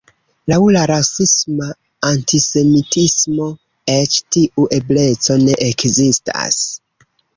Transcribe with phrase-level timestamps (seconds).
[0.51, 1.67] Laŭ la rasisma
[2.11, 3.49] antisemitismo,
[3.97, 6.63] eĉ tiu ebleco ne ekzistas.